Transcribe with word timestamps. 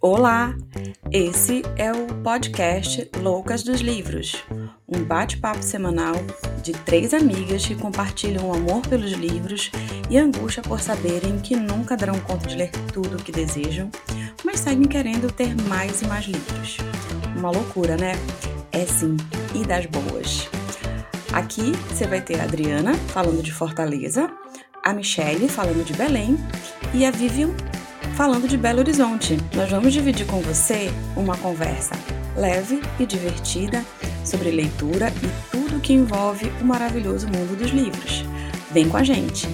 Olá! 0.00 0.54
Esse 1.12 1.62
é 1.76 1.92
o 1.92 2.06
podcast 2.22 3.10
Loucas 3.20 3.62
dos 3.62 3.80
Livros, 3.80 4.42
um 4.88 5.04
bate-papo 5.04 5.62
semanal 5.62 6.14
de 6.62 6.72
três 6.72 7.12
amigas 7.12 7.66
que 7.66 7.74
compartilham 7.74 8.48
o 8.48 8.54
amor 8.54 8.80
pelos 8.86 9.12
livros 9.12 9.70
e 10.08 10.16
angústia 10.16 10.62
por 10.62 10.80
saberem 10.80 11.38
que 11.38 11.54
nunca 11.54 11.96
darão 11.96 12.18
conta 12.20 12.48
de 12.48 12.56
ler 12.56 12.70
tudo 12.92 13.18
o 13.18 13.22
que 13.22 13.32
desejam, 13.32 13.90
mas 14.42 14.60
seguem 14.60 14.88
querendo 14.88 15.30
ter 15.30 15.54
mais 15.68 16.00
e 16.00 16.06
mais 16.06 16.24
livros. 16.24 16.78
Uma 17.36 17.50
loucura, 17.50 17.96
né? 17.96 18.12
É 18.72 18.86
sim, 18.86 19.16
e 19.54 19.62
das 19.62 19.84
boas. 19.86 20.48
Aqui 21.34 21.72
você 21.90 22.06
vai 22.06 22.22
ter 22.22 22.40
a 22.40 22.44
Adriana 22.44 22.94
falando 22.94 23.42
de 23.42 23.52
Fortaleza, 23.52 24.30
a 24.86 24.94
Michelle 24.94 25.48
falando 25.48 25.84
de 25.84 25.92
Belém 25.94 26.38
e 26.94 27.04
a 27.04 27.10
Vivian 27.10 27.50
falando 28.14 28.46
de 28.46 28.56
Belo 28.56 28.78
Horizonte. 28.78 29.36
Nós 29.52 29.68
vamos 29.68 29.92
dividir 29.92 30.24
com 30.26 30.40
você 30.40 30.92
uma 31.16 31.36
conversa 31.36 31.96
leve 32.36 32.80
e 33.00 33.04
divertida 33.04 33.84
sobre 34.24 34.52
leitura 34.52 35.12
e 35.24 35.50
tudo 35.50 35.80
que 35.80 35.92
envolve 35.92 36.52
o 36.60 36.64
maravilhoso 36.64 37.26
mundo 37.26 37.56
dos 37.56 37.72
livros. 37.72 38.24
Vem 38.70 38.88
com 38.88 38.96
a 38.96 39.02
gente! 39.02 39.48